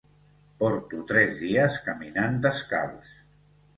Porto 0.61 1.01
tres 1.11 1.37
dies 1.43 1.77
caminant 1.91 2.43
descalç. 2.47 3.13